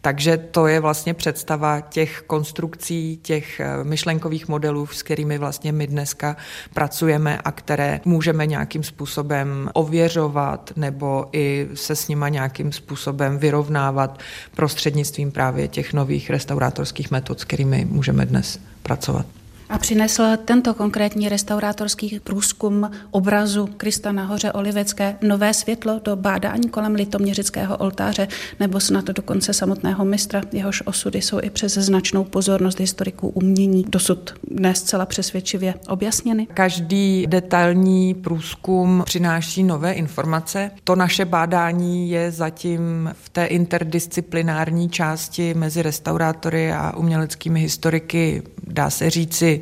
[0.01, 5.87] Takže to je vlastně představa těch konstrukcí, těch eh, myšlenkových modelů, s kterými vlastně my
[5.87, 6.37] dneska
[6.75, 14.19] pracujeme a které můžeme nějakým způsobem ověřovat nebo i se s nima nějakým způsobem vyrovnávat
[14.57, 19.42] prostřednictvím právě těch nových restaurátorských metod, s kterými můžeme dnes pracovat.
[19.73, 26.69] A přinesl tento konkrétní restaurátorský průzkum obrazu Krista na hoře Olivecké nové světlo do bádání
[26.69, 28.29] kolem litoměřického oltáře
[28.61, 34.35] nebo snad dokonce samotného mistra, jehož osudy jsou i přes značnou pozornost historiků umění dosud
[34.51, 36.47] dnes zcela přesvědčivě objasněny?
[36.55, 40.71] Každý detailní průzkum přináší nové informace.
[40.85, 48.91] To naše bádání je zatím v té interdisciplinární části mezi restaurátory a uměleckými historiky, dá
[48.91, 49.62] se říci,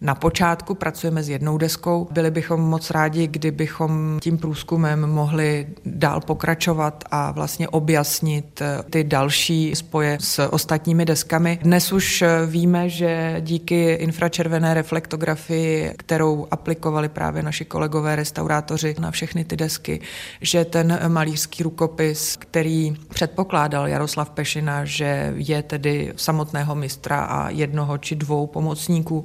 [0.00, 2.08] na počátku, pracujeme s jednou deskou.
[2.10, 9.04] Byli bychom moc rádi, kdybychom tím průzkumem mohli dál pokračovat a vlastně objasnit eh, ty
[9.04, 11.58] další spoje s ostatními deskami.
[11.62, 19.10] Dnes už eh, víme, že díky infračervené reflektografii, kterou aplikovali právě naši kolegové restaurátoři na
[19.10, 20.00] všechny ty desky,
[20.40, 27.98] že ten malířský rukopis, který předpokládal Jaroslav Pešina, že je tedy samotného mistra a jednoho
[27.98, 29.24] či dvou pomocníků,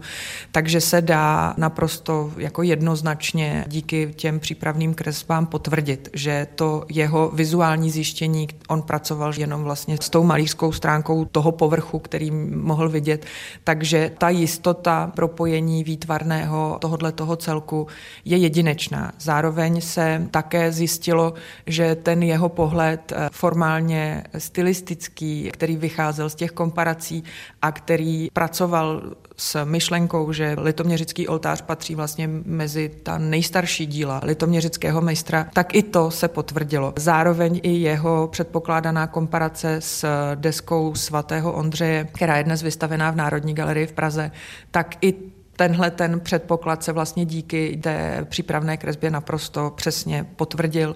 [0.51, 7.31] tak takže se dá naprosto jako jednoznačně díky těm přípravným kresbám potvrdit, že to jeho
[7.33, 13.25] vizuální zjištění, on pracoval jenom vlastně s tou malířskou stránkou toho povrchu, který mohl vidět,
[13.63, 17.87] takže ta jistota propojení výtvarného tohohle toho celku
[18.25, 19.11] je jedinečná.
[19.19, 21.33] Zároveň se také zjistilo,
[21.67, 27.23] že ten jeho pohled eh, formálně stylistický, který vycházel z těch komparací
[27.61, 29.01] a který pracoval
[29.37, 35.83] s myšlenkou, že litoměřický oltář patří vlastně mezi ta nejstarší díla litoměřického mistra, tak i
[35.83, 36.93] to se potvrdilo.
[36.97, 40.05] Zároveň i jeho předpokládaná komparace s
[40.35, 44.31] deskou svatého Ondřeje, která je dnes vystavená v Národní galerii v Praze,
[44.71, 45.13] tak i
[45.55, 50.95] tenhle ten předpoklad se vlastně díky té přípravné kresbě naprosto přesně potvrdil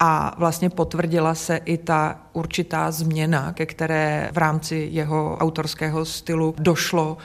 [0.00, 6.54] a vlastně potvrdila se i ta určitá změna, ke které v rámci jeho autorského stylu
[6.58, 7.16] došlo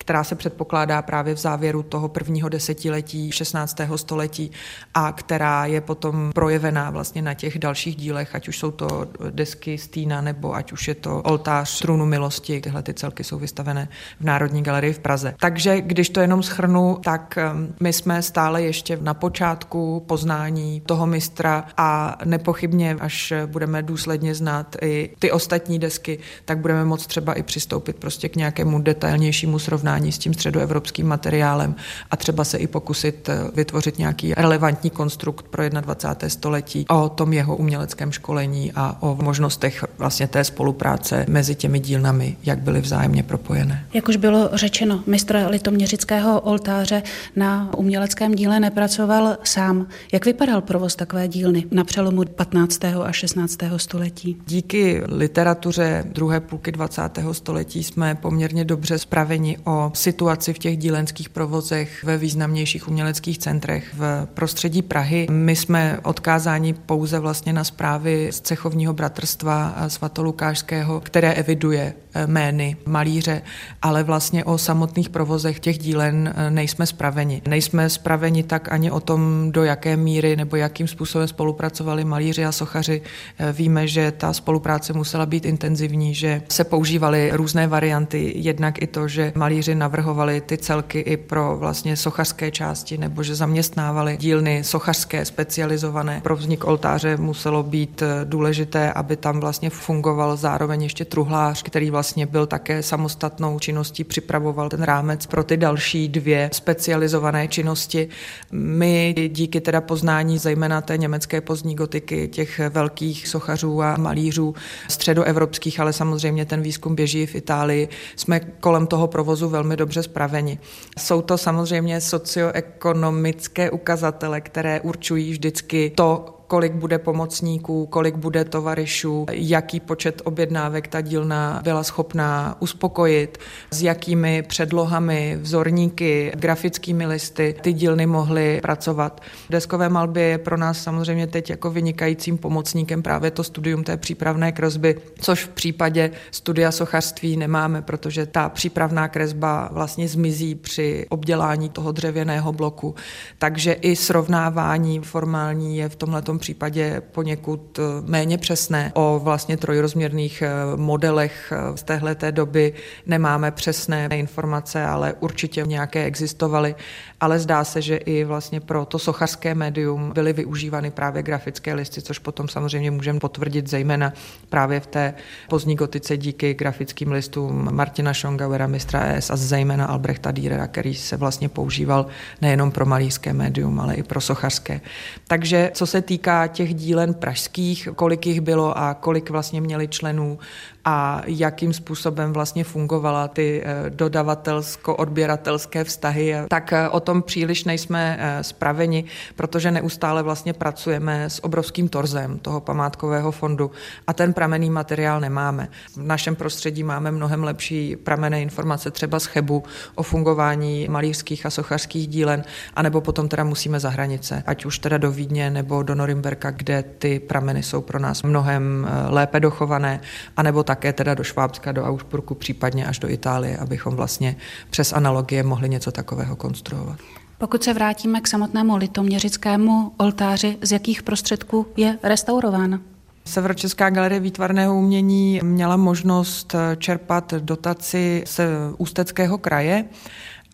[0.00, 3.76] která se předpokládá právě v závěru toho prvního desetiletí 16.
[3.96, 4.50] století
[4.94, 9.78] a která je potom projevená vlastně na těch dalších dílech, ať už jsou to desky
[9.78, 12.60] Stýna nebo ať už je to oltář trůnu milosti.
[12.60, 13.88] Tyhle ty celky jsou vystavené
[14.20, 15.34] v Národní galerii v Praze.
[15.40, 21.06] Takže když to jenom schrnu, tak um, my jsme stále ještě na počátku poznání toho
[21.06, 27.32] mistra a nepochybně, až budeme důsledně znát i ty ostatní desky, tak budeme moct třeba
[27.32, 31.74] i přistoupit prostě k nějakému detailnějšímu srovnání srovnání s tím středoevropským materiálem
[32.10, 36.28] a třeba se i pokusit eh, vytvořit nějaký relevantní konstrukt pro 21.
[36.28, 42.36] století o tom jeho uměleckém školení a o možnostech vlastně té spolupráce mezi těmi dílnami,
[42.44, 43.86] jak byly vzájemně propojené.
[43.94, 47.02] Jak už bylo řečeno, mistr litoměřického oltáře
[47.36, 49.86] na uměleckém díle nepracoval sám.
[50.12, 52.84] Jak vypadal provoz takové dílny na přelomu 15.
[52.84, 53.58] a 16.
[53.76, 54.36] století?
[54.46, 57.02] Díky literatuře druhé půlky 20.
[57.32, 63.84] století jsme poměrně dobře spraveni o situaci v těch dílenských provozech ve významnějších uměleckých centrech
[63.94, 65.26] v prostředí Prahy.
[65.30, 71.94] My jsme odkázáni pouze vlastně na zprávy z cechovního bratrstva svatolukášského, které eviduje
[72.26, 73.42] jmény malíře,
[73.82, 77.42] ale vlastně o samotných provozech těch dílen eh, nejsme spraveni.
[77.48, 82.52] Nejsme spraveni tak ani o tom, do jaké míry nebo jakým způsobem spolupracovali malíři a
[82.52, 83.02] sochaři.
[83.38, 88.86] Eh, víme, že ta spolupráce musela být intenzivní, že se používaly různé varianty, jednak i
[88.86, 94.64] to, že malíři navrhovali ty celky i pro vlastně sochařské části, nebo že zaměstnávali dílny
[94.64, 96.20] sochařské specializované.
[96.22, 101.90] Pro vznik oltáře muselo být eh, důležité, aby tam vlastně fungoval zároveň ještě truhlář, který
[101.90, 108.08] vlastně byl také samostatnou činností, připravoval ten rámec pro ty další dvě specializované činnosti.
[108.52, 114.54] My díky teda poznání zejména té německé pozdní gotiky, těch velkých sochařů a malířů
[114.88, 120.58] středoevropských, ale samozřejmě ten výzkum běží v Itálii, jsme kolem toho provozu velmi dobře spraveni.
[120.98, 129.26] Jsou to samozřejmě socioekonomické ukazatele, které určují vždycky to, kolik bude pomocníků, kolik bude tovarišů,
[129.30, 133.38] jaký počet objednávek ta dílna byla schopná uspokojit,
[133.70, 139.20] s jakými předlohami, vzorníky, grafickými listy ty dílny mohly pracovat.
[139.50, 144.52] Deskové malby je pro nás samozřejmě teď jako vynikajícím pomocníkem právě to studium té přípravné
[144.52, 151.68] kresby, což v případě studia sochařství nemáme, protože ta přípravná kresba vlastně zmizí při obdělání
[151.68, 152.94] toho dřevěného bloku.
[153.38, 158.92] Takže i srovnávání formální je v tomhle případě poněkud eh, méně přesné.
[158.94, 162.72] O vlastně trojrozměrných eh, modelech z téhle doby
[163.06, 166.74] nemáme přesné informace, ale určitě nějaké existovaly.
[167.20, 172.02] Ale zdá se, že i vlastně pro to sochařské médium byly využívány právě grafické listy,
[172.02, 174.12] což potom samozřejmě můžeme potvrdit zejména
[174.48, 175.14] právě v té
[175.48, 181.16] pozdní gotice díky grafickým listům Martina Schongauera, mistra ES a zejména Albrechta Dürera, který se
[181.16, 182.06] vlastně používal
[182.40, 184.80] nejenom pro malířské médium, ale i pro sochařské.
[185.28, 190.38] Takže co se týká těch dílen pražských, kolik jich bylo a kolik vlastně měli členů
[190.84, 198.16] a jakým způsobem vlastně fungovala ty eh, dodavatelsko-odběratelské vztahy, tak eh, o tom příliš nejsme
[198.20, 199.04] eh, spraveni,
[199.36, 203.70] protože neustále vlastně pracujeme s obrovským torzem toho památkového fondu
[204.06, 205.68] a ten pramený materiál nemáme.
[205.96, 209.62] V našem prostředí máme mnohem lepší pramené informace třeba z Chebu
[209.94, 214.98] o fungování malířských a sochařských dílen, anebo potom teda musíme za hranice, ať už teda
[214.98, 220.00] do Vídně nebo do Norimberka, kde ty prameny jsou pro nás mnohem lépe dochované,
[220.36, 224.36] anebo také teda do Švábska, do Augsburgu, případně až do Itálie, abychom vlastně
[224.70, 226.98] přes analogie mohli něco takového konstruovat.
[227.38, 232.80] Pokud se vrátíme k samotnému litoměřickému oltáři, z jakých prostředků je restaurována?
[233.24, 238.40] Severočeská galerie výtvarného umění měla možnost čerpat dotaci z
[238.78, 239.84] Ústeckého kraje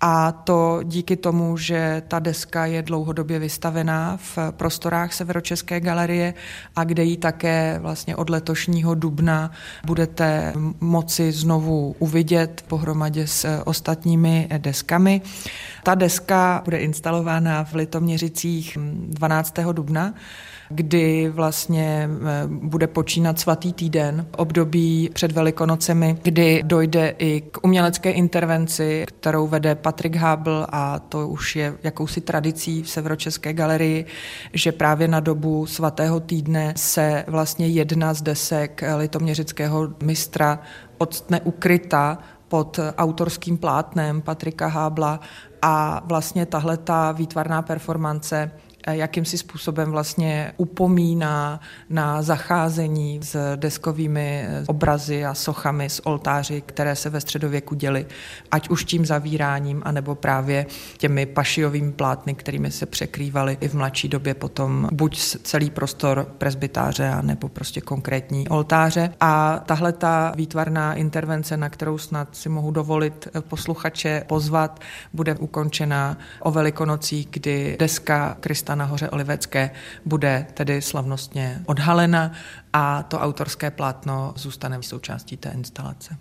[0.01, 6.35] a to díky tomu, že ta deska je dlouhodobě vystavená v prostorách Severočeské galerie
[6.77, 9.51] a kde ji také vlastně od letošního dubna
[9.87, 15.23] budete moci znovu uvidět pohromadě s ostatními deskami.
[15.83, 19.55] Ta deska bude instalována v Litoměřicích 12.
[19.73, 20.15] dubna
[20.69, 28.11] kdy vlastně eh, bude počínat svatý týden, období před Velikonocemi, kdy dojde i k umělecké
[28.11, 34.07] intervenci, kterou vede Patrik Hábl a to už je jakousi tradicí v Severočeské galerii,
[34.53, 40.59] že právě na dobu svatého týdne se vlastně jedna z desek litoměřického mistra
[40.99, 45.21] odstne ukryta pod autorským plátnem Patrika Hábla
[45.63, 48.51] a vlastně tahle ta výtvarná performance
[48.93, 51.61] jakýmsi způsobem vlastně upomíná
[51.91, 58.07] na zacházení s deskovými obrazy a sochami z oltáři, které se ve středověku děly,
[58.51, 60.67] ať už tím zavíráním, anebo právě
[60.99, 67.15] těmi pašiovými plátny, kterými se překrývaly i v mladší době potom buď celý prostor presbytáře,
[67.23, 69.13] nebo prostě konkrétní oltáře.
[69.21, 74.81] A tahle ta výtvarná intervence, na kterou snad si mohu dovolit posluchače pozvat,
[75.13, 79.71] bude ukončena o Velikonocích, kdy deska Krista nahoře Olivecké
[80.05, 82.33] bude tedy slavnostně odhalena
[82.73, 86.17] a to autorské plátno zůstane součástí té instalace.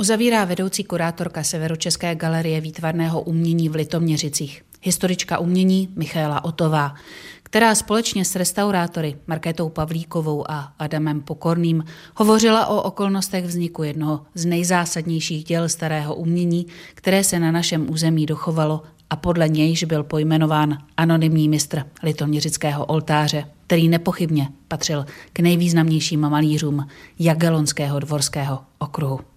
[0.00, 6.94] Uzavírá vedoucí kurátorka Severočeské galerie výtvarného umění v Litoměřicích, historička umění Michaela Otová,
[7.42, 11.84] která společně s restaurátory Markétou Pavlíkovou a Adamem Pokorným
[12.16, 18.26] hovořila o okolnostech vzniku jednoho z nejzásadnějších děl starého umění, které se na našem území
[18.26, 26.20] dochovalo a podle nějž byl pojmenován anonymní mistr litoměřického oltáře, který nepochybně patřil k nejvýznamnějším
[26.20, 26.86] malířům
[27.18, 29.29] Jagelonského dvorského okruhu.